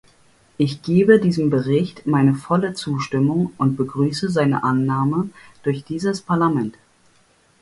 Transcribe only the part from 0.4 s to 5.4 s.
Ich gebe diesem Bericht meine volle Zustimmung und begrüße seine Annahme